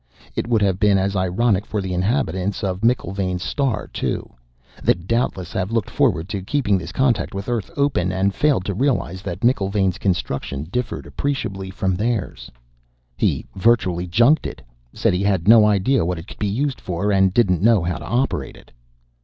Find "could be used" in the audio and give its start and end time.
16.27-16.81